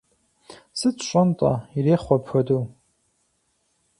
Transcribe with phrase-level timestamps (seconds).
[0.79, 2.63] Сыт сщӀэн-тӀэ, ирехъу апхуэдэу.